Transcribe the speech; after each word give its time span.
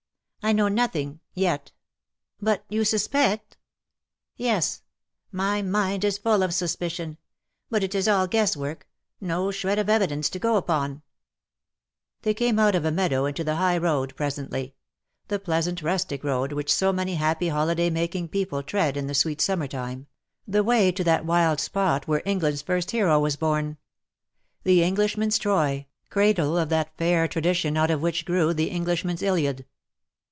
I 0.43 0.53
know 0.53 0.67
nothing— 0.69 1.19
yet.'^" 1.35 1.71
But 2.41 2.65
you 2.67 2.83
suspect 2.83 3.57
?■" 2.83 3.57
DUEL 4.43 4.47
OR 4.47 4.49
MURDER? 4.49 4.53
47" 4.55 4.81
Yes. 4.81 4.81
My 5.31 5.61
mind 5.61 6.03
is 6.03 6.17
full 6.17 6.41
of 6.43 6.51
suspicion; 6.53 7.17
but 7.69 7.83
it 7.83 7.93
is 7.93 8.07
all 8.07 8.25
guess 8.27 8.57
work— 8.57 8.87
no 9.31 9.51
shred 9.51 9.77
of 9.77 9.87
evidence 9.87 10.29
to 10.31 10.39
go 10.39 10.59
upon/^ 10.61 11.03
They 12.23 12.33
came 12.33 12.57
out 12.59 12.73
of 12.75 12.83
a 12.85 12.91
meadow 12.91 13.25
into 13.25 13.43
the 13.45 13.57
high 13.57 13.77
road 13.77 14.15
presently— 14.15 14.73
the 15.29 15.37
pleasant 15.39 15.83
rustic 15.83 16.23
road 16.23 16.51
which 16.53 16.73
so 16.73 16.91
many 16.91 17.15
happy 17.15 17.49
holiday 17.49 17.89
making 17.91 18.27
people 18.29 18.63
tread 18.63 18.97
in 18.97 19.05
the 19.05 19.13
sweet 19.13 19.39
summer 19.41 19.67
time— 19.67 20.07
the 20.47 20.63
way 20.63 20.91
to 20.91 21.03
that 21.03 21.23
wild 21.23 21.59
spot 21.61 22.07
where 22.09 22.23
England's 22.25 22.63
first 22.63 22.89
hero 22.91 23.19
was 23.19 23.35
born; 23.37 23.77
the 24.63 24.81
Englishman's 24.83 25.37
Troy, 25.37 25.85
cradle 26.09 26.57
of 26.57 26.69
that 26.69 26.97
fair 26.97 27.27
tradition 27.27 27.77
out 27.77 27.91
of 27.91 28.01
which 28.01 28.25
grew 28.25 28.55
the 28.55 28.71
Englishman's 28.71 29.21
Iliad. 29.21 29.65